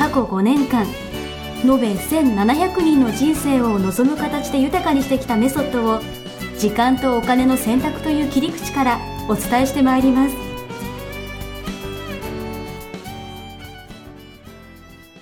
[0.00, 0.86] 過去5年間
[1.62, 6.00] 延べ1700人の人生を望む形で豊かにしてきたメソッドを
[6.58, 10.34] 時間とお金の選択という切り口からお伝えしてまいります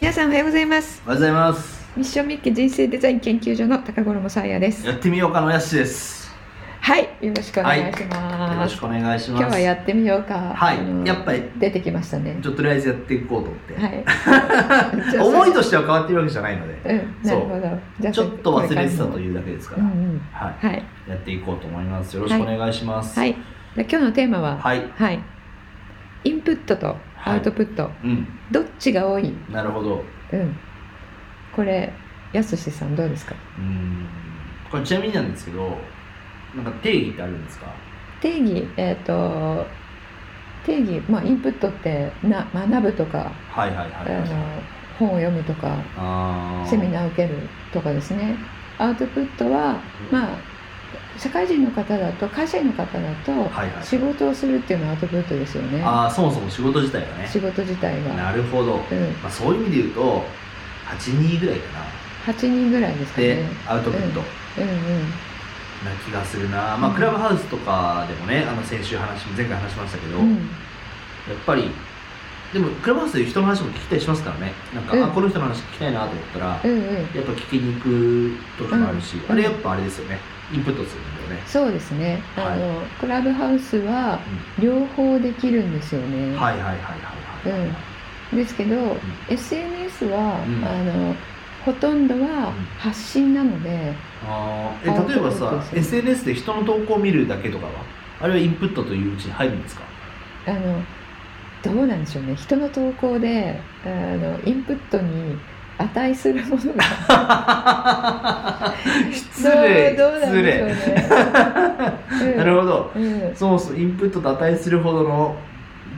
[0.00, 1.78] 皆さんおはようございますおはようございます。
[1.96, 6.30] ミッションミッケ人生デザイン研究所の高頃もさあやですやってみようかのやしです。
[6.80, 8.27] はいよろしくお願いしよます、
[8.58, 9.42] ろしくお願いします。
[9.42, 10.52] 今日はやってみようか。
[10.54, 10.78] はい。
[11.06, 11.42] やっぱり。
[11.58, 12.38] 出てきましたね。
[12.42, 13.74] ちょっととりあえずやっていこうと思って。
[13.74, 14.04] はい。
[15.26, 17.28] 思いとしては変わってるわけじゃないので、うん。
[17.28, 17.78] なるほど。
[18.00, 20.82] じゃあちょっと忘れてたとういうだけですから、うんうんはい、はい。
[21.08, 22.14] やっていこうと思います。
[22.16, 23.18] よろしくお願いします。
[23.18, 23.36] はい。
[23.76, 24.82] で今日のテーマははい。
[24.96, 25.20] はい。
[26.24, 28.26] インプットとアウトプット、うん。
[28.50, 29.32] どっちが多い？
[29.50, 30.04] なるほど。
[30.32, 30.56] うん。
[31.54, 31.92] これ
[32.32, 33.34] やすしさんどうですか？
[33.58, 34.06] うん。
[34.70, 35.76] これちなみになんですけど、
[36.54, 37.66] なんか定義ってあるんですか？
[38.20, 39.66] 定義えっ、と
[40.64, 44.78] 定義まあインプットってな学ぶとかはいはいはいあのはい。
[44.98, 45.76] 本を読むとか
[46.68, 48.36] セミナーを受けるとかですね
[48.78, 49.80] アウトプットは
[50.10, 50.38] まあ
[51.18, 53.32] 社会人の方だと会社員の方だと。
[53.82, 57.28] 仕事をするっていうのはアウトプットですよねああ、そもそも仕事自体がね。
[57.28, 58.74] 仕事自体が、なるほど。
[58.76, 58.80] うん、
[59.20, 60.24] まあ、そういう意味で言うと、
[60.86, 62.32] 8人ぐらいかな。
[62.32, 64.20] 8人ぐらいですかでね、アウトプット。
[64.58, 65.27] うんうん
[65.84, 66.94] な気がするな、まあ、うん。
[66.94, 70.34] クラブハウスとかでもねあの先週話前回話しましたけど、うん。
[70.34, 70.40] や
[71.34, 71.70] っぱり
[72.52, 74.52] でもクラブハウスで人の話も聞きたりしますからね。
[74.74, 75.04] なんか、うん。
[75.04, 76.94] あこの人の話聞きたいなと思ったら、うんうん。
[76.94, 80.18] やっぱ聞きに行く時もあるし、うんあれやっぱあれですよね。
[80.52, 82.22] インプットするんだよね、そうですね。
[82.36, 82.86] あの、はい。
[83.00, 84.18] クラブハウスは
[84.58, 86.76] 両方できるんですよね、はいはいはいはい
[87.44, 87.68] はいはい、
[88.32, 88.38] うん。
[88.38, 88.96] ですけど、
[89.28, 90.64] SNS は、うん。
[90.64, 91.14] あの
[91.66, 92.64] ほとんどはうん。
[92.78, 93.94] 発信なので、
[94.26, 97.72] あえ例えばさね SNS で人の投稿を見るだけとかは
[98.20, 99.82] あれはインプットといううちに入るんですか？
[100.46, 100.82] あの
[101.62, 102.34] どうなんでしょうね。
[102.34, 105.36] 人の投稿であのインプットに
[105.78, 108.74] 値するものが。
[109.12, 110.74] 失礼どうどうなん失でしょう礼、
[112.26, 112.34] ね。
[112.36, 112.92] なるほど。
[112.94, 113.02] うん。
[113.02, 115.36] うんそもそもインプットと値するほどの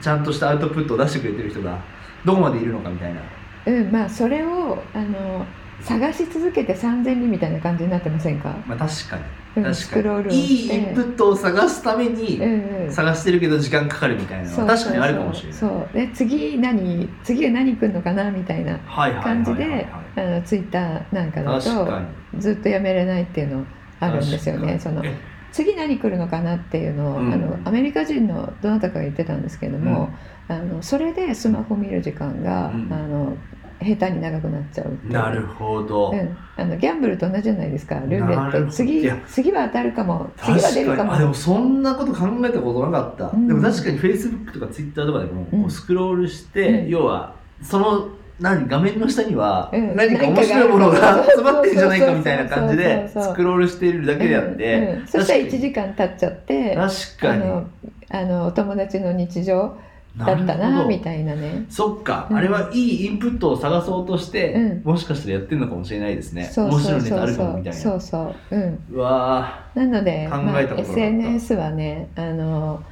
[0.01, 1.77] ちゃんとしたアウトプットを出してくれてる人が
[2.25, 3.21] どこまでいるのかみたいな。
[3.65, 5.45] うん、まあそれをあの
[5.83, 9.23] 探し続けて3000人みたいな感じになってませんか、まあ確かに。
[9.57, 12.85] うん、確スクローかにいいインプットを探すためにうん。
[12.85, 15.57] うん探してるけど時間かかるみたいな確かにあるかもしれない。
[15.57, 15.89] そう。
[15.93, 18.77] で次何次は何来るのかなみたいな
[19.23, 19.87] 感じで
[20.43, 21.99] ツイッターなんかだと
[22.33, 22.41] に。
[22.41, 23.65] ずっとやめれないっていうの
[23.99, 24.77] あるんですよね。
[24.79, 25.03] その
[25.51, 27.33] 次何来るのかなっていうのを、うん。
[27.33, 30.13] あのアメリカ人のどなたかが言ってたんですけれども、
[30.47, 32.87] あのそれでスマホ見る時間が、うん。
[32.91, 33.37] あの
[33.83, 37.95] 下手に長くなっちゃうなるほど、うん、あのギャンブルと同じじゃないですか。
[37.95, 38.71] ルーレット。
[38.71, 40.29] 次次は当たるかも。
[40.37, 41.13] 次は確出るかも。
[41.13, 43.47] あでもそんなこと考えたことなかった、うん。
[43.47, 46.89] でも確かに Facebook とか Twitter とかでも、うスクロールして、うん。
[46.89, 48.09] 要はその
[48.39, 49.95] 何画面の下にはうん。
[49.95, 55.61] 何か面白いものが詰 まってるんじゃないかみたいな感じでスクロールしているだけであって、そしたら1確かに。
[55.61, 57.43] 時間経っちゃって確かに。
[58.13, 59.77] あのお友達の日常
[60.17, 61.65] だったなみたいなね。
[61.69, 62.37] そっか、うん。
[62.37, 64.81] あれはいいインプットを探そうとして、うん。
[64.83, 66.45] もしかしたらやってるのかもしれないですね。
[66.45, 66.99] そう面そうそう。
[66.99, 67.79] 白いネタあるかそうもみたいな。
[67.79, 68.55] そうそう。
[68.55, 68.83] うん。
[68.91, 72.83] うわなので、考まあ SNS はねあの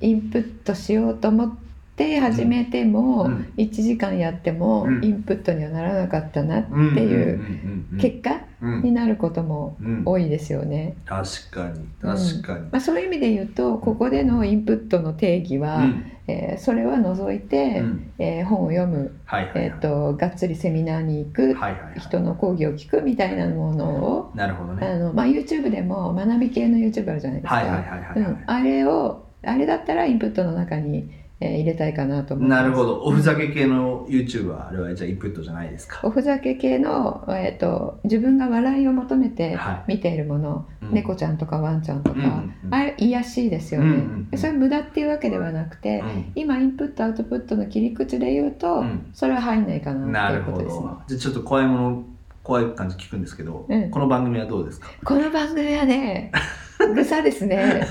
[0.00, 1.71] インプットしようと思って
[2.18, 3.52] 始めても、うん。
[3.56, 5.04] 1時間やっても、うん。
[5.04, 10.02] インプットにはならなかったなっていううんうん結果うんになることもうん。
[10.04, 10.96] 多いですよね。
[11.04, 16.12] 確かに確かに、まあ、そういう意味で言うとここでのインプットの定義は、うん。
[16.28, 18.12] えーそれは除いて、うん。
[18.18, 22.00] えー本を読む、はいはいはい、えー、とがっつりセミナーに行く、はいはいはい。
[22.00, 24.86] 人の講義を聞くみたいなものを、なるほどね。
[24.86, 27.56] あのまあ、YouTube でも学び系の YouTube あるじゃないですか。
[27.56, 28.18] はいはいはいはい、はい。
[28.18, 31.10] うん、あれをあれだったらインプットの中に、
[31.42, 32.62] えー入れたいかなと思います。
[32.62, 33.02] なるほど。
[33.02, 36.00] おふざけ系の YouTube はあれはじゃあインプットじゃないですか。
[36.02, 40.92] おふざけ系の、えー、と自分が笑いを求めては見ているもの、うん。
[40.92, 44.38] 猫ちゃんとかワンちゃんとか、うんうあれ癒やしいですよね、うんうんうん。
[44.38, 46.32] それ無駄っていうわけではなくて、うん。
[46.34, 49.10] 今インプットアウトプットの切り口で言うと、うん。
[49.12, 50.82] それは入んないかななっていうことですね。
[50.82, 51.02] ど。
[51.08, 52.04] じゃあちょっと怖いもの
[52.42, 54.88] 怖い感じ聞くんですけど、うんこの番組はどうですか？
[55.04, 56.32] この番組はね
[56.94, 57.86] ぐさですね。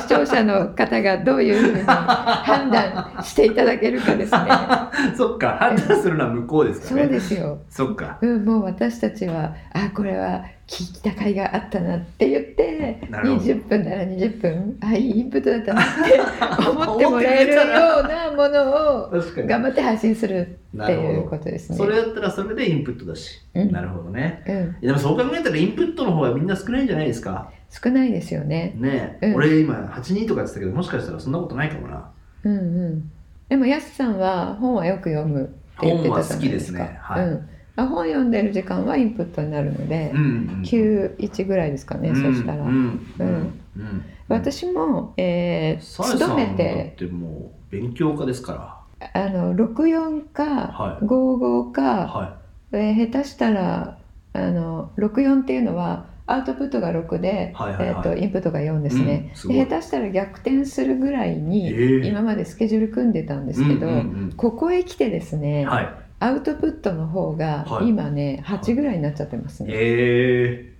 [0.00, 4.40] 視聴者の方がどういうふうに判断していただけるかですね。
[5.16, 7.58] そっか判断するのは向こうですかそうらねですよ。
[7.68, 8.18] そっか。
[8.20, 13.42] うん、もう私たちはあこれは聞きた甲斐があったなって言ってなるほど。
[13.44, 16.20] 20分なら20分あいいインプットだったなって
[16.70, 17.60] 思ってもらえるよ
[18.04, 21.76] うなものを頑張って配信するっていうことですね。
[21.76, 23.72] それやったらそれでインプットだし、うん。
[23.72, 24.44] なるほどね。
[24.46, 27.50] うん、でもそう考えたらインプットの方がみんな少ないんじゃないですか？
[27.68, 28.72] 少ないですよね。
[28.78, 29.18] ね。
[29.22, 29.34] え、うん。
[29.34, 32.08] 俺今8人とか言ってたけどもしかしたらそんなことないかもな。
[32.44, 33.10] うんうん。
[33.48, 35.46] でもやすさんは本はよく読むっ
[35.80, 36.78] て言ってたじゃないですか。
[36.78, 36.98] 本は好きですね。
[37.02, 37.24] はい。
[37.26, 42.62] うん、あ本読んでる時間はインプットになるのでうん、うん91ぐらいですかね、うんそしたら。
[42.62, 44.04] うんうんうん。
[44.28, 48.80] 私も、えー勤めっててもう勉強家ですか
[49.14, 51.04] あの64かはい。
[51.04, 52.36] 55か、らは
[52.72, 53.98] えー下手したら
[54.32, 57.88] あの64っていうのはアウトプットが6で、はいはいはい。
[57.88, 62.08] えー、とインプットが4ですね、うん下手したら逆転するぐらいに、えー。
[62.08, 63.96] 今までスケジュール組んでたんですけど、うんう
[64.26, 65.88] んここへ来てですうね、んはい
[66.20, 67.88] アウトプットの方がはい。
[67.88, 70.72] 今ね、8ぐらいになっちゃってますね、え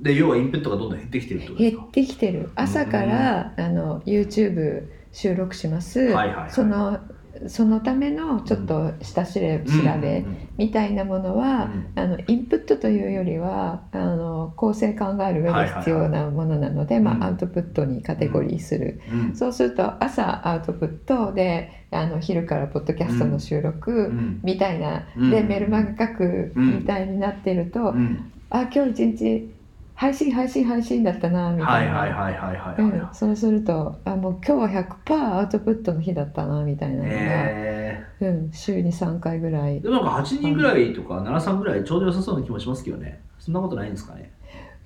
[0.00, 1.82] ー、で要はインプットがどんどん減ってきてるってことですか？
[1.82, 2.50] 減ってきてる。
[2.56, 6.50] 朝から、あの YouTube 収録します、はいはいはい。
[6.50, 6.98] その
[7.48, 10.24] そのためのちょっと下調べ,、
[10.58, 11.40] みたいなものうん。
[11.40, 19.36] は、あのインプットというよりはあの構成考える上で必要なものなので、まあ、アウトプットにカテゴリーする、うん。
[19.36, 24.40] そうすると朝アウトプットであの昼からポッドキャストの収録、うん。
[24.42, 25.30] みたいな、うん。
[25.30, 28.32] でメルマガ書くみたいになってると、うん。
[28.50, 29.59] あ今日一日
[30.00, 31.98] 配信配信配信だったなみはいたいな。
[31.98, 39.76] はいはいはいはいうんはい、そうするとあもう今日は100%アウトプットの日だったなみたいなのが、えうん、週に3回ぐらい。
[39.76, 43.20] ー、でもなんか8人ぐらいとか73ぐらいちょうど良さそうな気もしますけどね。
[43.38, 44.32] そんなことないんですかね。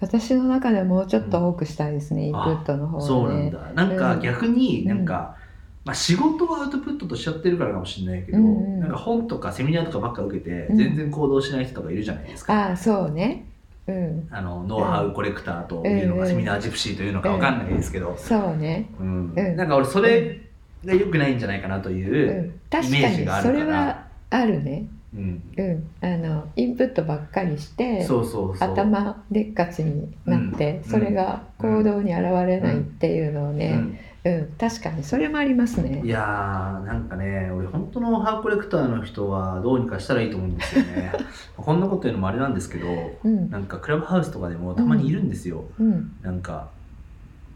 [0.00, 3.52] 私の中ではもうちょっと多くしたいですね、インプットの方そうなん。
[3.52, 3.60] だ。
[3.72, 4.20] なんかうん。
[4.20, 5.36] 逆になんか、
[5.84, 10.76] まあ、仕事をアウトプットとしちゃってるからかもしれないけど、うんうんなんか本とかセミナーとかばっか受けてうん。
[10.76, 13.46] 全然行動しない人とかいるじゃないですか、ああそうね
[13.86, 14.28] うん。
[14.30, 19.32] あのノウハウコレクターというのか、うんセミナージプシーというのかわかんないですけど、そうね、うん。
[19.36, 19.56] うん。
[19.56, 20.40] なんか俺それ
[20.84, 23.64] が良くないんじゃないかなとういう、イメージがあるから。
[23.64, 25.42] れはあるね、うん。
[25.56, 28.72] うん、あのインプットばっかりしてそうそうそう。
[28.72, 30.90] 頭でっかちになって、うん。
[30.90, 35.04] それが行動に現れないっていうのをね、うんうん確かに。
[35.04, 36.02] それもありますね。
[36.04, 36.08] い。
[36.08, 41.12] やーなんかね俺本当のハウコレクターの人はどうにかしたらいいと思うんですよね。
[41.56, 42.86] こんなこと言うのもあれなんですけど
[43.22, 43.50] うん。
[43.50, 46.12] なんかクラブハウスとかでもたまにいるんですよ、うん。
[46.22, 46.70] なんか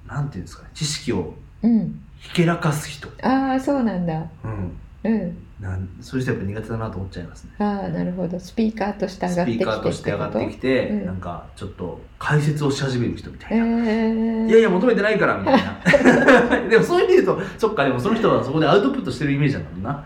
[0.06, 4.26] なんていうんですかね知識をうん、ひけらかす人、ああそうなんだ。
[4.44, 7.50] うん、うん、なんそういう人やっぱ苦手だなと思っちゃいますね。
[7.58, 8.38] ああなるほど。
[8.38, 11.06] スピーカーとして上スがってきてピーカーとして上がってきて、うん。
[11.06, 16.60] なんかちょっと解説をし始める人みたいえな、ー、いやいや求めてないからみたいな。
[16.70, 20.04] でもそういう意味で言うとそっかでもその人はそこでアウトプットしてるイメージなんだもんな。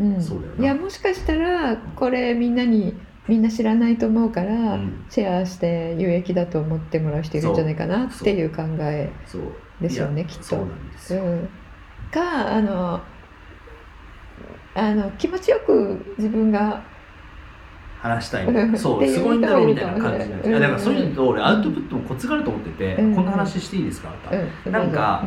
[0.00, 0.64] うん、そうだよな。
[0.64, 2.94] いやもしかしたらこれみんなに
[3.26, 5.04] みんな知らないと思うから、うん。
[5.10, 9.42] シェアして有益だと思ってもらう人いるんじゃないかなっていう考えそう。
[9.80, 10.42] ですよねきっと。
[10.42, 11.48] そうなんですよ、うん、
[12.10, 13.00] かあの
[14.78, 16.82] あの気持ちよく自分が
[18.00, 18.72] 話したいうん。
[18.72, 20.38] のそうすごいんだろうみたいな感じなん。
[20.38, 23.14] ですだからそういうのと俺アウトプットもコツがあると思ってて、うん。
[23.14, 24.10] こんな話していいですか？
[24.66, 24.72] うん。
[24.72, 25.24] なんか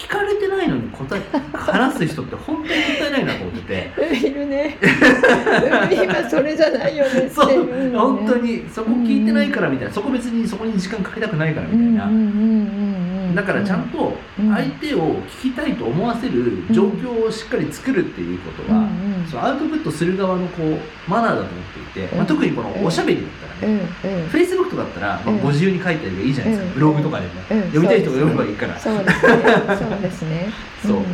[0.00, 1.20] 聞かれてないのに答え
[1.52, 3.92] 話す人って本当にもったいないなと思ってて。
[3.98, 4.78] うんいるね。
[4.80, 9.92] うん今それじゃないよねそのうね本当にそこ聞いてないからみたいな。
[9.92, 14.54] そこ別にそこに時間かけたくないからみたいな、うんうんうんうんうんだからちゃんとうん。
[14.54, 18.90] 相手を聞きたいと思わせる状況をしっかり作るっていうことは、うんうん
[19.30, 22.26] そのアウトプットする側のこうマナーだと思っていて、まあ、うん。
[22.26, 24.28] 特にこのおしゃべりだったらね、うんうん。
[24.28, 25.40] フェイとかだったら、まあ、うん。
[25.40, 26.74] ご自由に書いてあればいいじゃないですか、うん。
[26.74, 27.62] ブログとかでも、うん。
[27.62, 30.48] 読みたい人が読めばいいから、そうですね。
[30.86, 31.04] そうっ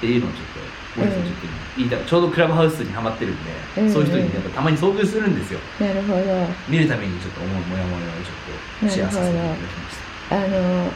[0.00, 1.46] ていうのをちょっと、森さんちょっと
[1.76, 2.04] 言いたい。
[2.04, 5.60] ちょうどクラブハウスにはまってるんで、うんそういう人にやっぱたまに遭遇するんですよ。
[5.80, 6.22] うんなるほど。
[6.68, 9.98] 見るためにちょっと思うモヤモヤをちょっとシェアさせていただきまし
[10.30, 10.90] あの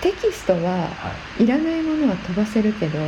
[0.00, 0.88] テキストは
[1.38, 1.46] い。
[1.46, 2.98] らないものは飛ばせるけど、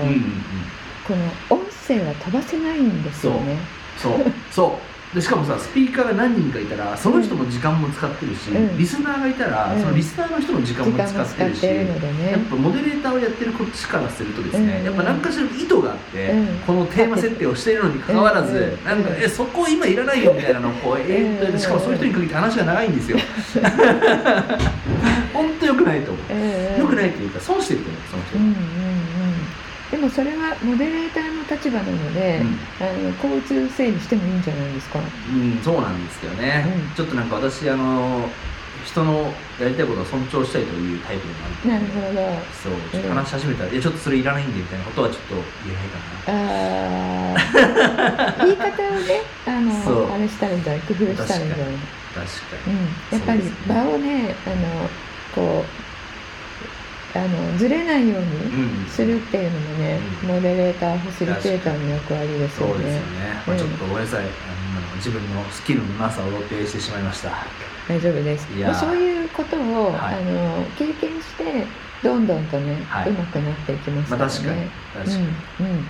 [1.06, 3.58] この音声は飛ばせないんですよね。
[3.98, 4.12] そう。
[4.50, 4.72] そう
[5.14, 8.76] でしかもさスピーカーが何人かいたらその人の時間も使ってるし、うん。
[8.76, 9.80] リスナーがいたら、うん。
[9.80, 11.86] そのリスナーの人の時間時も使ってるしね
[12.32, 14.86] やっぱモデレーターをやってるこっちからするとですね、うん。
[14.86, 16.46] やっぱ何かしらの意図があって、うん。
[16.66, 18.84] このテーマ設定をしているのにかかわらず、うん。
[18.84, 23.18] なんかえそこ今いらないよみたいなのをこう、えーしかもそういう人に限って話が長いんですよ。
[25.32, 26.24] 本当よくないと思う。
[26.32, 26.42] うん。
[26.42, 26.46] う
[26.78, 26.80] ん。
[26.80, 28.54] よくないっていうか損してると思うその人、うんうんうん
[29.94, 32.42] でもそれはモデレーターの立場なので、
[32.80, 34.98] あの交通整理してもいいんじゃないですか。
[34.98, 36.96] うん、うんそうなんですけどね、うん。
[36.96, 38.28] ちょっとなんか私あの
[38.84, 41.70] 人のやりたいことを尊重したいというタイプでもある。
[41.70, 42.20] なるほど。
[42.60, 45.98] そうちょっと話し始めたら、いやちょっとそれいらないんでみたいなことはちょっと言えないか
[46.32, 46.34] な。
[48.44, 50.80] 言い方をねあの あれしたらいいんじゃない？
[50.82, 51.74] 工夫したらいいんじゃない？
[52.14, 52.78] 確かに、うん、
[53.12, 54.90] やっぱり場をねあの
[55.36, 55.68] こう
[57.14, 58.26] あのずれないように
[58.82, 60.28] うんするっていうのもね、うん。
[60.28, 63.18] モデレーターファシリテーターの役割ですよそうですよね。
[63.20, 64.30] ね。、まあ、うんちょっとごめんなさい、あの
[64.66, 67.30] 今の自分のスキルのなさを露呈してしまいました。
[67.88, 68.48] 大丈夫です。
[68.50, 70.14] まあ、そういうことを、はい。
[70.16, 71.66] あの経験して
[72.02, 73.10] どんどんとね、はい。
[73.10, 74.26] 上手くなっていきますからね。
[74.26, 74.70] まあ確かに。
[75.04, 75.16] 確かに、
[75.60, 75.66] うん。
[75.66, 75.88] うん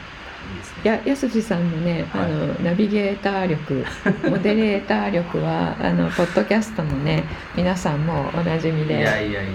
[0.57, 0.83] ですね。
[0.85, 2.25] ややすしさんのね、はい。
[2.25, 3.85] あのナビゲーター力
[4.29, 7.25] モデレーター力はあのポッドキャストのね
[7.57, 9.07] 皆さんもおなじみで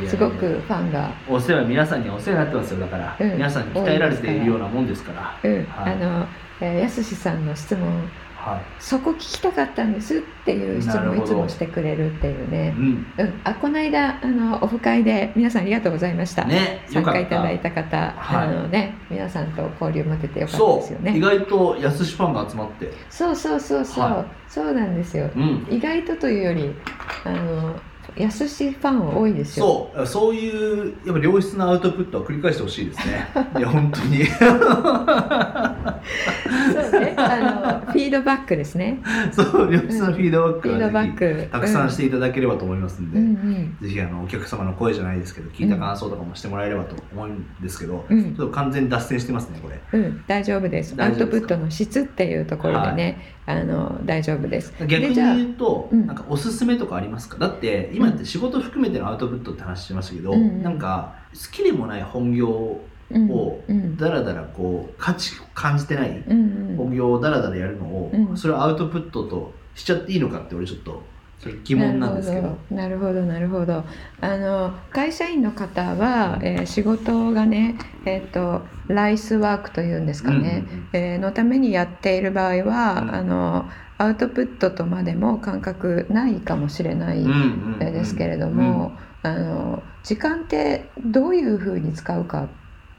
[0.08, 3.32] すごくファンが、お世話皆さんにお世話になってますよだから、うん。
[3.34, 5.38] 皆さんに鍛えられているようなもんですから。
[5.44, 5.68] うん。
[5.70, 5.94] はい。
[5.94, 6.28] あの
[6.62, 8.10] えーやすしさんの質問
[8.54, 12.86] はそこ聞きたかったんですっていう質問をいつもしてくれるっていうい、ねう、ん
[13.18, 18.48] うん、あこの間あのオフ会で皆さんありがとうございました、ねよ参加いただいた方、はい。
[18.48, 21.12] あのね皆さんと交流持ててよかったそですよね。
[21.14, 21.18] う。
[21.18, 22.92] 意外と安しファンが集まって。
[23.10, 25.30] そうそうそうそう、はそうなんですよ。
[25.36, 25.68] うん。
[25.70, 26.76] 意外とというより
[27.26, 27.80] あの
[28.18, 29.90] 安しファン多いですよ。
[29.96, 33.28] そうそういうやっぱ良質なアウトプットは繰り返してほしいですね。
[33.58, 34.26] いや本当に。
[34.26, 34.46] そ
[36.98, 37.14] うね。
[37.18, 39.02] あのフィードバックですね。
[39.32, 41.42] そう良質なフィードバックフィードバはぜック。
[41.42, 43.78] ひたくさんしていただければと思いますんで、うんうん。
[43.82, 48.36] ぜひあのお客様の声じゃないですけど聞いた感想とかもしてもらえればと思うんですけど、うん。
[48.36, 50.00] ちょっと完全に脱線してますねこれ。
[50.00, 50.96] うん、大丈夫です。
[50.98, 54.72] アウトプットの質っていうところでね、あの大丈夫です。
[54.86, 56.06] 逆に言うと、うん。
[56.06, 57.40] なんかおすすめとかありますか？
[57.40, 62.80] だって今って仕事含めてのアウトプットって話してましたけど、うんなんか好きでもない本業
[63.10, 63.32] うん。
[63.32, 63.98] をうん。
[63.98, 66.24] だらだらこう価値感じてない
[66.78, 68.38] 本業をだらだらやるのを、うん。
[68.38, 71.02] それをアウトプットとしちゃっていいのかって俺ちょっと
[71.64, 72.58] 疑問なんですけど。
[72.72, 73.84] なるほどなるほど。
[74.22, 83.16] あの会社員の方は、えー仕事がねえっ、とライスワークというんですかね、うんえーのためにやっている場合は、うん。
[83.16, 87.26] あのアウトプットとまでも感覚ないかもしれない、
[87.80, 88.94] ですけれども、
[89.24, 92.48] あの時間ってどういうふうに使うか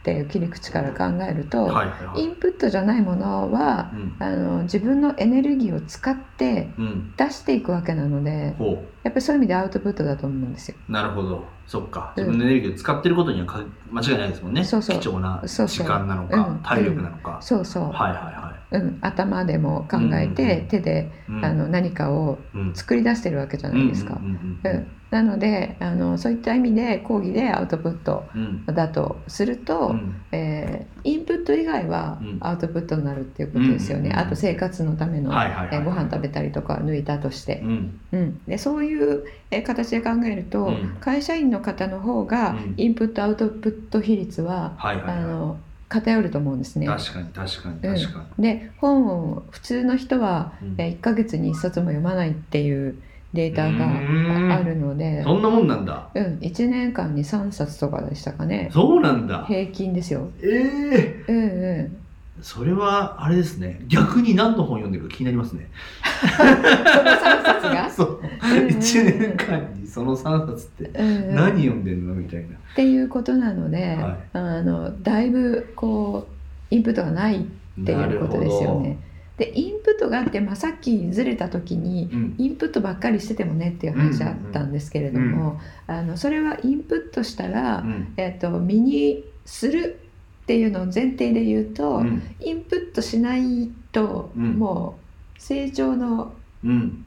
[0.00, 2.23] っていう切り口から考えると、うんはいはいはい。
[2.23, 4.16] インプットじゃないものはうん。
[4.19, 7.14] あの自分のエネルギーを使ってうん。
[7.16, 10.76] 出していくわけなのでほやっぱりそういう意味でアウトプットだと思うんですよ。
[10.88, 11.45] うなるほど。
[11.66, 12.14] そっか。
[12.16, 12.25] うん。
[12.25, 14.64] 自分のエネルギーを使ってることにはか間違いないですもんね。
[14.64, 14.99] そうそう。
[14.99, 16.59] 貴重な時間なのかうん。
[16.62, 22.75] 体力なのか、そうそう、はいはいはうん、頭でも考えて、うんうんうん手で、い、うんあの何かをうん。
[22.75, 24.16] 作り出してるわけじゃないですか。
[24.19, 24.61] うんうん。
[24.64, 28.64] うんなのであのそういった意味で講義でアウトプットうん。
[28.66, 30.22] うんだとすると、うん。
[30.32, 32.38] えーインプット以外はうん。
[32.40, 37.60] アウトプットになるっていうことですよね、うんうんうんあと生活のための、はいはいはいえーご飯食べたりとか抜いたとして。
[37.64, 38.00] う、ん。
[38.12, 40.96] うん、でそういうえー形で考えると、うん。
[41.00, 42.74] 会社員の方の方がうん。
[42.76, 45.56] インプットアウトプット比率は、はいはいはあの
[45.88, 46.86] 偏ると思うんですいね。
[46.86, 47.96] 確かに確かにうん。
[48.00, 52.94] 確かで本を普通の人は、に、えー1ヶ月に1冊も読まないっていう
[53.32, 56.08] データがあるので、そんなもんなんだ。
[56.14, 58.70] うん、1年間に3冊とかでしたかね。
[58.72, 59.44] そうなんだ。
[59.46, 60.28] 平均ですよ。
[60.42, 61.96] ええうんうん。
[62.42, 63.82] それはあれですね。
[63.87, 65.68] 逆に何の本読んでるか気になりますね。
[66.37, 67.90] その3冊が？
[67.90, 68.20] そう。
[68.42, 68.66] うんうんうん。
[68.68, 72.46] 1年間にその3冊って何読んでんのみたいな。
[72.46, 74.16] っていうことなので、はい。
[74.32, 76.26] あのだいぶこ
[76.70, 78.99] うインプットがないっていうことですよね。
[79.40, 82.35] でインプットがあって、まあ、さっきずれた時にうん。
[82.37, 88.12] インプットばっかりしててもねっていう話あったんですけれども、あのそれはインプットしたら、うん。
[88.18, 89.99] えっと身にする
[90.42, 92.23] っていうのを前提で言うと、うん。
[92.38, 94.99] インプットしないと、うんも
[95.38, 97.06] う成長の、うん。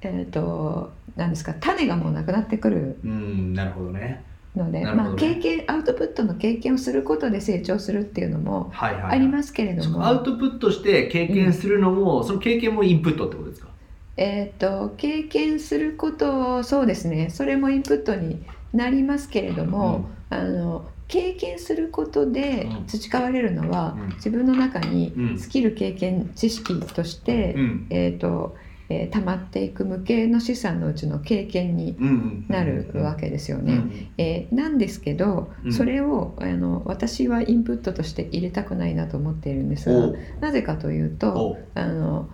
[0.00, 2.98] えっとなんですか種がもうなくなってくる。
[3.04, 4.24] うんなるほどね
[4.56, 4.92] ので、ね。
[4.92, 9.02] まあ、経験アウトプットの経験をすることで成長するっていうのもはいはい。
[9.02, 13.68] はいありますけれども、そこアウトプットして経験するのも、その経験もインプットってことですか？
[14.16, 22.86] えー、と経験することそうですねそれもインプットになりますけれども、あの経験することでうん。
[22.86, 24.08] 培われるのは、うん。
[24.16, 25.38] 自分の中にうん。
[25.38, 27.86] スキル経験知識として、うん。
[27.90, 28.56] えーと
[29.00, 33.74] えー溜まっていく無形の資産のうちの経験にうんうんなるわけですよね。
[33.74, 35.72] うんえーなんですけど、うん。
[35.72, 42.28] それをあの私はインプットとして入れたくないなと思っているんですがなぜかというとあの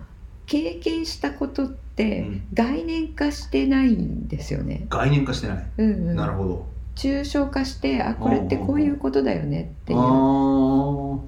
[0.45, 2.41] 経験したことってうん。
[2.53, 4.85] 概念化してないんですよね。
[4.89, 6.15] 概念化してない、うんうん。
[6.15, 6.65] なるほど。
[6.95, 11.19] 抽象化してあこれってこういうことだよねっていう、あー。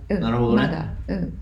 [1.07, 1.37] うん、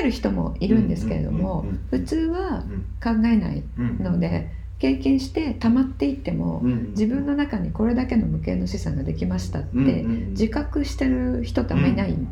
[0.00, 9.68] える人もいるんですけれども、普通はうん考えないうんので経験して溜まっていっても、うん自分の中にこれだけの無形の資産ができましたって、
[10.30, 12.26] 自覚してる人ってあんまりいないん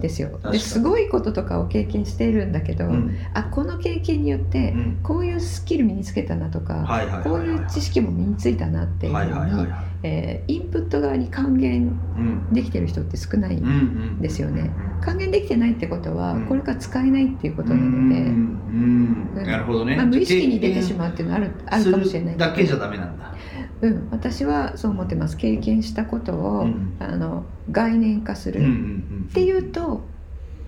[0.00, 0.40] ですよ。
[0.50, 9.48] ですごいこととかを経験しているんだけど、うんあこの経験によってうんこういうスキル身につけたなとか、こういう知識も身についたなっていうふうには
[9.90, 12.52] いえーインプット側に還元うん。
[12.52, 14.20] できてる人って少ない、うんうん。
[14.20, 14.70] ですよね。
[15.00, 16.46] 還元できてないってことは、うん。
[16.46, 23.34] これから使えないっていうことなので、うんなるほどね、まあ、無意識に出てしまうっていうのはあるあるかもしれないだけじゃダメなんだ。
[23.80, 25.36] うん、私はそう思ってます。
[25.36, 26.96] 経験したことを、うん。
[27.00, 30.04] あの概念化する、っていうと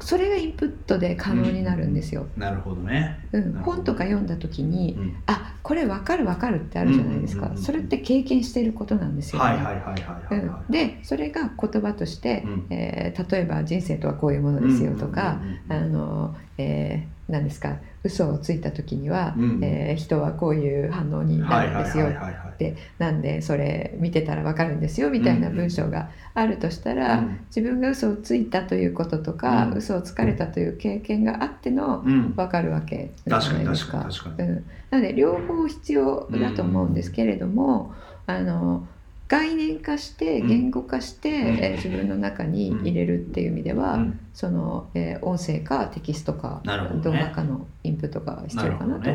[0.00, 3.18] それがインプットで可能になるんですよ、なるほどね。
[3.32, 3.52] うん。
[3.54, 5.16] 本とか読んだ時に、うん。
[5.26, 7.64] あこれ分かる分かるってあるじゃないですか、うんうんうんうん。
[7.64, 12.66] それって経験していることなんですよね、はいはいはいはいはいうん、でそれが言葉として、うん。
[12.70, 15.94] えー例えば人生とはこういうものですよとか、うんうんうん。
[15.94, 17.76] あの、えー何ですか？
[18.06, 19.60] 嘘をついた時には、うん。
[19.62, 27.40] えー人はこういう反応にはないるんですよはいはいはいはいでなんでそれ見てたらわかるんですよみたいな文章があるとしたら、うん。
[27.54, 29.78] 自分が嘘をついたということとか、うん。
[29.78, 32.34] 嘘をつかれたという経験があってのうん。
[32.36, 34.08] わかるわけじゃないですか。
[34.38, 37.94] うん、なので両方必要だと思うんですけれども、
[38.26, 38.86] あの
[39.28, 40.48] 概念化してうん。
[40.48, 41.56] 言語化して、ん。
[41.58, 44.20] えー自分の中に入れるっていう意味では、うん。
[44.32, 46.62] その、えー音声かテキストか、
[47.02, 49.10] 動画かのインプットが必要かなと。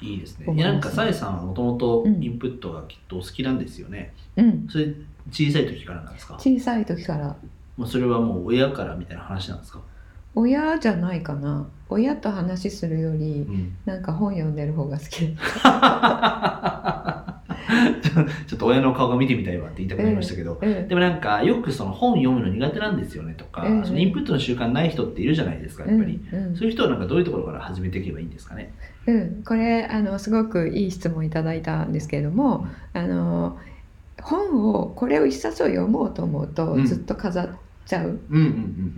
[0.00, 0.46] いいですね。
[0.48, 2.22] 思いやなんかさえさんはもともとうん。
[2.22, 4.88] インプットがきっとお好きなんですよね、うん、それ
[5.30, 6.34] 小さい時からなんですか？
[6.34, 7.36] 小さい時から。
[7.76, 9.80] もうそれはもう親からみたいな話なんですか、
[10.34, 11.66] 親じゃないかな。
[11.88, 15.26] 親と話するようりん、なんか本読んでる方が好き
[18.46, 28.72] ちょっと親の顔が見てみたいわって言いたくなりましたけど、うんでもなんかよくその本読むの苦手なんですよねとか、うんそのインプットの習慣ない人っているじゃないですかやっぱり、うんそういう人はなんかどういうところから始めていけばいいんですかね？
[29.06, 33.58] うん、これあのすごくいい質問いただいたんですけれどもあの
[34.22, 36.86] 本をこれを一冊を読もうと思うと、うん。
[36.86, 37.48] ずっと飾っ
[37.84, 38.50] ちゃうっうんうんうんう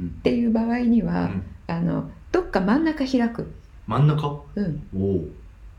[0.05, 0.21] ん。
[0.23, 1.43] ていう場合には、うん。
[1.67, 3.51] あのどっか真ん中開く、
[3.87, 4.27] 真ん中？
[4.29, 5.21] おうん、お。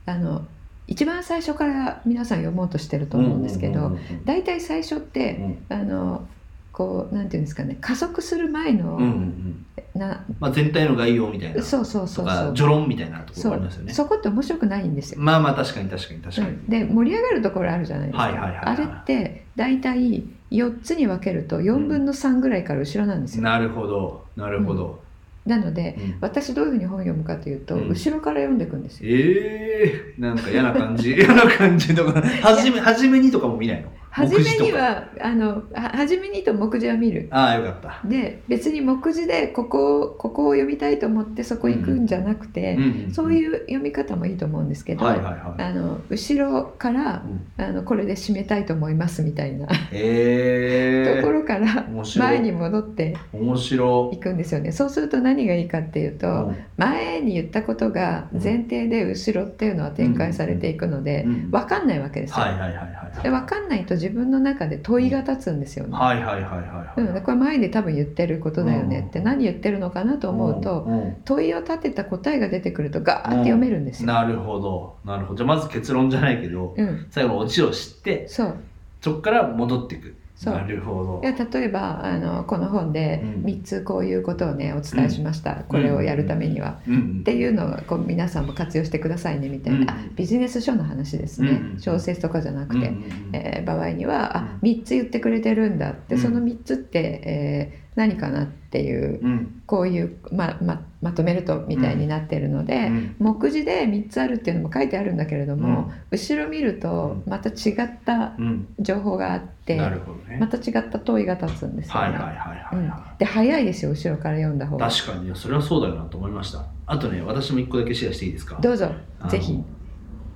[0.06, 0.46] あの
[0.88, 5.66] 一番最初から皆さん読もうとしてると思うんですけどうんうんうんうん大体最初ってうん。
[5.70, 6.28] あの
[6.72, 10.00] こうなんていうんですかね加速する前の、うんうんうん。
[10.00, 12.54] なまあ、全体の概要みたいなそうそうそとかうそう。
[12.56, 13.94] 序論みたいなところありますよね。
[13.94, 15.20] そこって面白くないんですよ。
[15.20, 16.48] まあまあ確かに確かに確かに。
[16.50, 16.70] うん。
[16.70, 25.02] で盛り上がるところあるじゃないですか、あれって大体4つに分けると4分の3ぐらいから後ろなんですよ、なるほどなるほど。
[25.48, 26.18] なのでうん。
[26.22, 27.90] 私どういうふうに本を読むかというと、うん。
[27.90, 29.10] 後ろから読んでいくんですよ。
[29.12, 31.14] ええなんか嫌な感じ。
[31.14, 32.22] 嫌な感じとか。
[32.42, 33.90] 初め初めにとかも見ないの？
[34.18, 37.28] 初めにはあのは初めにと目次は見る。
[37.32, 38.08] ああよかった。
[38.08, 42.78] で別に目次でここをここを読みたいと思ってそこ行くんじゃなくて、
[43.14, 45.62] そうういう読み方もいいと思うんですけど、はいはいはい。
[45.62, 47.64] あの後ろからうん。
[47.64, 51.22] あのこれで締めたいと思いますみたいなええ。
[51.22, 54.12] ところから前に戻って面白。
[54.14, 54.72] いくんですよね。
[54.72, 56.58] そうすると何がいいかっていうと、うん。
[56.78, 61.52] 前に言ったことが前提で後ろっていうのは展開されていくので、うん。
[61.52, 67.02] 分かんないわけですよ、はいはいはいはいで分かんないと自分の中で問いが立つんですよね、はいはいはいはいはい。
[67.02, 71.22] うん、でこれ前で多分言ってることだよねってうん何言ってるのかなと思うとんん。
[71.26, 74.08] 問いを立てた答えが出てくるとガーって読めるんですよ。
[74.08, 74.96] なるほど。
[75.04, 75.38] なるほど。
[75.38, 78.56] じゃあまず結論じゃないけど、うん、最後のオチを知ってそう。
[79.02, 80.16] そこから戻っていく
[80.46, 83.44] なるほいや例えばあのこの本でうん。
[83.44, 86.80] 3つこういうことをねお伝えしました、これをやるためには。
[86.86, 87.00] ど、うん。
[87.00, 87.20] うん。
[87.22, 89.90] っていうのをこう皆さんも活用してくださいねみたいな、うん。
[89.90, 91.80] あビジネス書の話ですね、うん。
[91.80, 92.96] 小説とかじゃなくて、うん。
[92.96, 93.04] うん。
[93.04, 93.30] うん。
[93.34, 94.70] えー場合にはあうん。
[94.70, 96.22] 3つ言ってくれてるんだって、うん。
[96.22, 99.62] その3つって、えー何かなっていううん。
[99.66, 103.16] こういうまままとめるとみたいになってるので、うん。
[103.20, 108.68] 目次で3つあるっていうのも書いてあるんだけれども、後ろ見るとまた違ったうん。
[108.80, 111.96] 情報があって、なるほどね、また違った問いが立つんですよ。
[111.96, 112.00] ね。
[112.02, 112.94] はいはいはいはい、うん。
[113.18, 114.90] で早いですよ後ろから読んだ方が。
[114.90, 115.36] 確かに。
[115.36, 116.66] それはそうだよなと思いました。
[116.86, 118.58] あとね私も一個だけシェアしていいですか？
[118.62, 118.92] どうぞ。
[119.28, 119.60] ぜひ。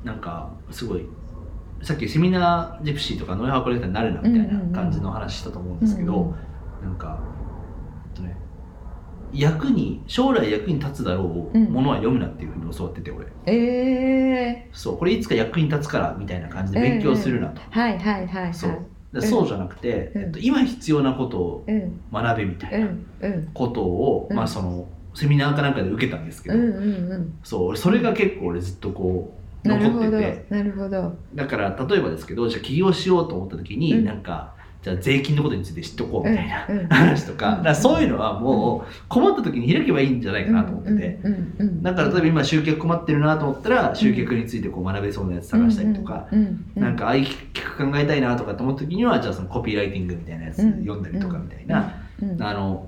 [0.04, 1.06] なんかすごい
[1.84, 6.36] さっきセミナージプシーとかノイハーコレクターになるなみたいな感じの話したと思うんですけど、うんうん。
[6.84, 7.20] なんか
[9.34, 13.28] 役に将来役に立つだろううんものは読むなっていうふうに教わってて俺。
[13.46, 14.70] え。
[14.74, 18.54] そうこれいつか役に立つからみたいな感じで勉強するなと、ー、はいはいはいはい。
[18.54, 19.22] そう。
[19.22, 20.22] そうじゃなくて、うん。
[20.24, 22.02] えっと、今必要なことをうん。
[22.12, 23.06] 学べみたいうなん。
[23.22, 23.50] うん。
[23.54, 24.36] ことを、うん。
[24.36, 27.34] まあそのセミナーかなんかで受けたんですけど、うんうんうん。
[27.44, 30.46] そう俺それが結構俺ずっとこう残ってて。
[30.50, 31.16] なるほど。
[31.36, 34.06] だから例えばですけどじゃあ起業しようと思った時に、うん。
[34.06, 40.92] なんかじゃあ税金のことについて知っておこうみたいな話とか,、からそういうのはもう困った時に開けばいいんじゃないかなと思って。
[40.94, 41.20] て、
[41.82, 46.28] だから例えば今集客困ってるなと思ったら集客についてこう学べそうなやつ探したりとか、
[46.76, 47.46] なんかああいう企
[47.80, 50.72] 画考えたいなとかと思った時にはじゃあそのコピーライティングみたいなやつうん。
[50.80, 52.88] 読んだりとかみたいな、うんあの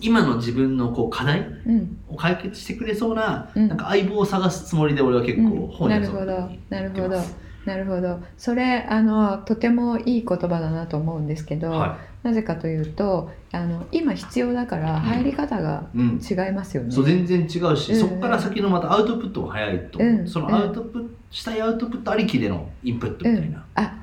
[0.00, 1.98] 今の自分のこう課題うん。
[2.08, 3.68] を解決してくれそうな,、うん。
[3.68, 7.22] なんか相棒を探すつもりで俺は結構本屋さんなるほどなるほど
[7.64, 8.20] なるほど。
[8.36, 16.20] それあのとてもいい言葉だなと思うんですけど、はなぜかというとあの今必要だから入り方がい、うん。
[16.20, 16.90] 違いますよね。
[16.90, 23.94] そう全然違うし、うんそこから先のまたアウトプットも早いとそのアウトプット、したいアウトプットありきでのインプットみたいな、あ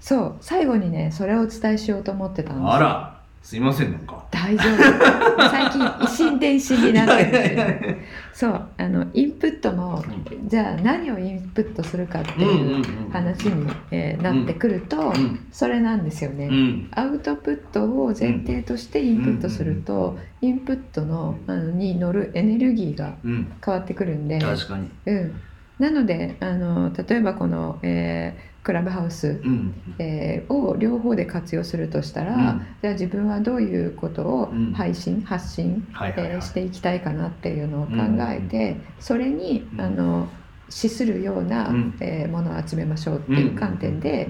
[0.00, 0.36] そう。
[0.40, 2.72] 最後にねそれをお伝えしようと思ってたんですよ。
[2.72, 3.14] あら。
[3.44, 5.48] すいませんなんか大丈夫。
[5.50, 7.98] 最近一心伝心になってる
[8.34, 10.04] そうあのインプットも
[10.46, 12.78] じゃあ何をインプットするかってうんうんいうう
[13.08, 16.46] ん話に、えーなってくると、うんそれなんですよね。
[16.46, 16.88] うん。
[16.92, 23.52] アウトプットを前提としてインプットすると、インプットのあのに乗るエネルギーがうん。
[23.64, 24.90] 変わってくるんで、確かに。
[25.06, 25.40] うん、
[25.78, 32.66] なのであの例えばこの、えークラブハウス、うんえーを両方で活用するとしたら、うん。
[32.82, 34.72] じゃあ自分はどういうことをうん。
[34.72, 37.92] 配信、発信、はいはいはい、えーしていきたいかなっていうのを考
[38.28, 39.80] えて、それにうん。
[39.80, 40.28] あの
[40.70, 41.94] 資するような、うん。
[42.00, 44.28] えーものを集めましょうっていう観点で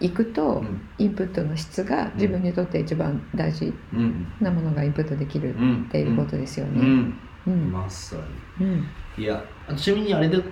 [0.00, 0.80] いくと、うん。
[0.96, 5.84] インプットの質が自分にとって一番大事うんなものがインプットできるうん。
[5.88, 6.80] っていうことですよね。
[6.80, 7.14] うん、
[7.46, 7.70] うん。
[7.72, 8.16] まさ
[8.58, 8.70] うん。
[9.18, 9.44] にいや
[9.76, 10.42] ちなみにあれで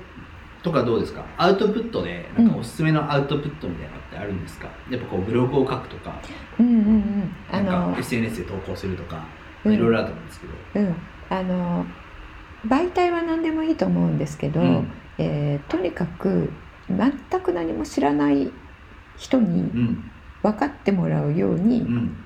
[0.62, 1.35] とかどうですか？
[1.37, 6.21] アウトプットでなんかおすすめのアウトプットみたいなのってあるんですか、やっぱこうブログを書くとか。
[6.59, 9.25] うんうんうんあの SNS で投稿するとか
[9.64, 9.75] うん。
[9.75, 10.94] いろいろあると思うんですけど、うん。
[11.31, 11.87] あの
[12.66, 14.92] 媒体は何でもいいと思うんですけど、うん。
[15.18, 16.51] えーとにかく
[16.88, 18.53] 全く何も知らない
[19.16, 20.11] 人にうん。
[20.42, 22.25] 分かってもらうよううにん、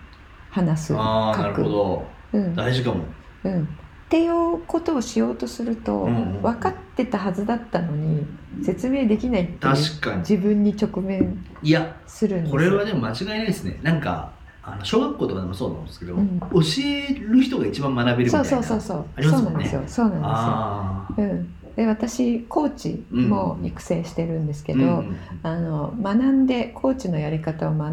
[0.50, 2.06] 話す、ああなるほど。
[2.32, 2.54] うん。
[2.56, 3.04] 大事かも。
[3.44, 3.68] うん、
[4.12, 8.26] っていうことをしようとすると、分かってたはずだったのに
[8.62, 10.18] 説明できないって確かに。
[10.18, 13.80] 自分に直面いやするんですこれはでも間違いないですね。
[13.82, 16.38] なんかあの小学校とかでもそうなんですけど、うん。
[16.40, 16.46] 教
[16.84, 19.24] える人が一番学べるみたいなそうそうそうそう。
[19.24, 19.30] ね。
[19.30, 19.82] そうなんですよ。
[19.86, 21.26] そうなんですよ。
[21.26, 24.88] うん、で私コーチも育成してるんですけど、うん。
[24.88, 27.90] うんあの学んでコーチのやり方を学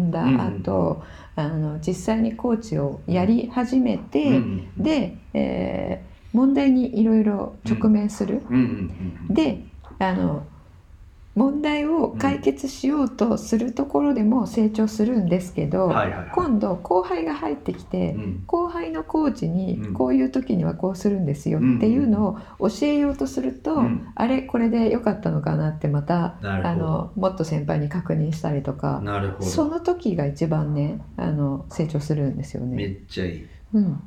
[0.00, 1.04] んだ後、
[1.44, 9.34] あの実際にコーチをやり始めて、うんうんで、えー問題にいろいろ直面する、うんうんうん。
[9.34, 9.64] で
[9.98, 10.46] あの
[11.36, 15.92] 問題を解決しようとするところでも成長するんですけど、
[16.34, 18.42] 今度後輩が入ってきて、うん。
[18.46, 19.94] 後輩のコーチにうん。
[19.94, 24.08] こういう時にはこうするんですよっていうのを教えようとすると、うん。
[24.16, 29.00] あれこれで良かったのかなってまたあのもっと先輩に確認したりとか
[29.40, 32.86] その時が一番ねあの成長するんですよめね。
[32.88, 33.46] っちゃいい。
[33.74, 34.02] うん、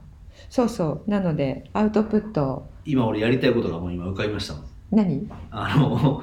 [0.49, 1.09] そうそう。
[1.09, 2.67] なのでアウトプット。
[2.85, 4.63] 今俺やりたいことがもう今浮かびましたもん。
[4.91, 5.29] 何？
[5.51, 6.21] あの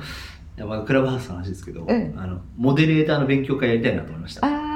[0.66, 4.46] まあクラブハウスの話ですけど、うんあのモデレーターの勉強会やりたいなと思いました。
[4.46, 4.70] あー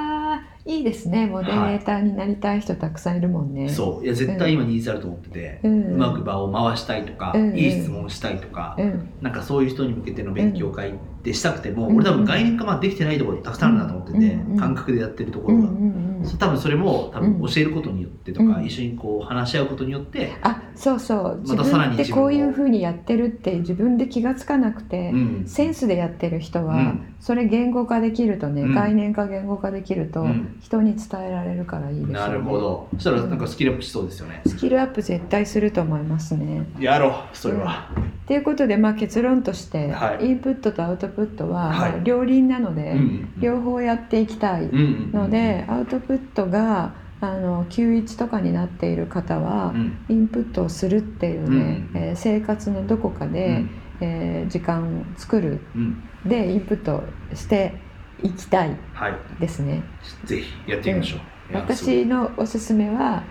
[0.67, 1.27] いいですね。
[1.27, 3.69] モデレーターになりたい人たくさんいるもんね。
[3.69, 4.05] そう。
[4.05, 10.93] いや絶対今ニーズあると思ってて、ううんまく場を回したいとか、うんいい質問したいとか、うんなんかそういう人に向けての勉強会っ
[11.23, 11.97] てしたくても、うん。
[11.97, 14.57] 俺多分概念化までできてないところたくさんあるなと思ってて、うんうん。
[14.57, 17.47] 感覚でやってるところが、うんうんうん多分それも多分うん。
[17.47, 18.65] 教えることによってとか、うん。
[18.65, 21.39] 一緒にこう話し合うことによって、あそうそう。
[21.41, 22.23] 自またさらに自分を。
[22.23, 25.43] こういうふうにやってるって自分で気がつかなくて、うん。
[25.47, 27.15] センスでやってる人は、うん。
[27.19, 28.75] それ言語化できるとね、うん。
[28.75, 30.57] 概念化言語化できると、うん。
[30.61, 32.13] 人に伝えられるからいいですよね。
[32.13, 32.87] なるほど。
[32.93, 36.65] そしたらなんかスキルアップしそうですよね、スキルアップ絶対すると思いますね。
[36.79, 37.89] やろうそれは、
[38.27, 40.25] ということで、まあ、結論として、はい。
[40.25, 41.91] インプットとアウトプットは、はい。
[41.91, 42.95] まあ両輪なので、
[43.39, 46.14] 両方やっていきたいので、アウトプット
[46.49, 49.97] があの91とかになっている方は、うん。
[50.09, 52.01] インプットをするっていうね、うん。
[52.01, 53.69] えー生活のどこかで、うん。
[54.01, 56.03] えー時間を作るうん。
[56.25, 57.73] でインプットして
[58.21, 59.13] いきたいはい。
[59.39, 59.83] ですね。
[60.25, 61.19] ぜひやってみましょう、
[61.53, 63.23] 私のおすすめは、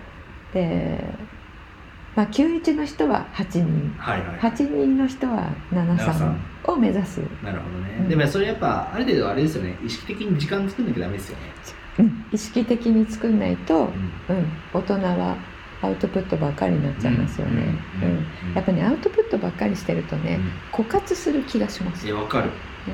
[0.53, 1.35] えー
[2.15, 8.09] まあ、91の人は8人はいはい8人の人は73を目指す、なるほどね、うん。
[8.09, 9.77] でもそれやっぱある程度あれですよね。
[9.83, 11.43] 意識的に時間作んなきゃダメですよね、
[11.99, 12.25] うん。
[12.31, 13.75] 意識的に作んないと、
[14.29, 14.35] うん。
[14.35, 15.35] うん、大人は
[15.81, 17.63] アウトプットばっかりになっちゃいますよね。
[18.01, 18.09] うん。
[18.09, 18.53] うん。
[18.55, 20.39] やっぱねアウトプットばっかりしてるとね、
[20.71, 22.05] 枯渇する気がします。
[22.05, 22.09] い。
[22.09, 22.49] やわかる。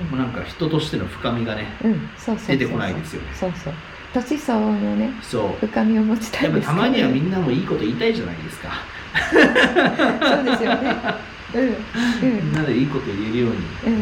[0.09, 1.65] もうなんか人としての深みがね
[2.47, 3.27] 出てこないですよね。
[3.33, 3.73] そうそう。
[4.13, 5.65] 年相応のねそう。
[5.65, 8.69] 深みを持ちたいですたまにはみんなもいいこと言いたいじゃないですか、
[10.21, 10.95] そうですよね。
[11.53, 11.75] うん、うん、
[12.45, 14.01] みんなでいいこと言えるようにうんうん。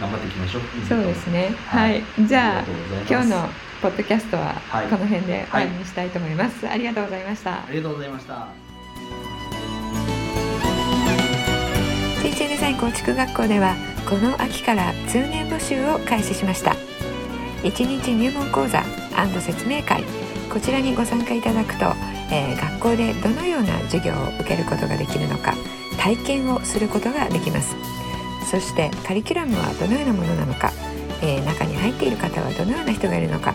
[0.00, 1.54] 頑張っていきましょう、そうですね。
[1.66, 2.00] ははい。
[2.00, 2.64] い、じゃあ
[3.08, 3.48] 今日の
[3.80, 4.86] ポッドキャストははい。
[4.88, 7.64] この辺で終わりにしたいと思います、ありがとうございました。
[7.64, 8.48] ありがとうございました。
[12.20, 13.76] 人生デザイン構築学校では
[14.08, 16.74] この秋から通年募集を開始しました。
[17.62, 18.82] 1日入門講座
[19.40, 20.02] 説明会。
[20.52, 21.86] こちらにご参加いただくと、
[22.32, 25.54] えー学校でどのような授業を受けることができるのか
[25.98, 27.76] 体験をすることができます。
[28.50, 30.72] そしてカリキュラムはどのようなものなのか、
[31.22, 33.54] えー中に入っている方はどのような人がいるのか、